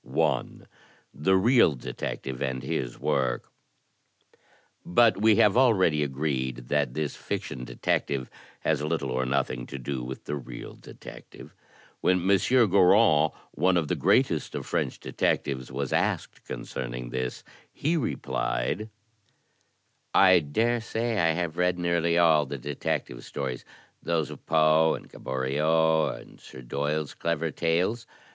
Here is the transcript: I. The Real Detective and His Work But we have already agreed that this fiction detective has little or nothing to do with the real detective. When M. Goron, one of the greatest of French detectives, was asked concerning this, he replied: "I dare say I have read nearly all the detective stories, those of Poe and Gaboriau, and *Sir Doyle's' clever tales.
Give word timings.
I. 0.03 0.43
The 1.13 1.37
Real 1.37 1.75
Detective 1.75 2.41
and 2.41 2.63
His 2.63 2.97
Work 2.97 3.51
But 4.83 5.21
we 5.21 5.35
have 5.35 5.55
already 5.55 6.01
agreed 6.01 6.69
that 6.69 6.95
this 6.95 7.15
fiction 7.15 7.65
detective 7.65 8.27
has 8.61 8.81
little 8.81 9.11
or 9.11 9.27
nothing 9.27 9.67
to 9.67 9.77
do 9.77 10.03
with 10.03 10.23
the 10.25 10.35
real 10.35 10.73
detective. 10.73 11.53
When 11.99 12.27
M. 12.27 12.37
Goron, 12.67 13.29
one 13.51 13.77
of 13.77 13.89
the 13.89 13.95
greatest 13.95 14.55
of 14.55 14.65
French 14.65 14.99
detectives, 14.99 15.71
was 15.71 15.93
asked 15.93 16.45
concerning 16.45 17.11
this, 17.11 17.43
he 17.71 17.95
replied: 17.95 18.89
"I 20.15 20.39
dare 20.39 20.81
say 20.81 21.19
I 21.19 21.33
have 21.33 21.57
read 21.57 21.77
nearly 21.77 22.17
all 22.17 22.47
the 22.47 22.57
detective 22.57 23.23
stories, 23.23 23.63
those 24.01 24.31
of 24.31 24.43
Poe 24.47 24.95
and 24.95 25.07
Gaboriau, 25.07 26.07
and 26.19 26.39
*Sir 26.39 26.63
Doyle's' 26.63 27.13
clever 27.13 27.51
tales. 27.51 28.07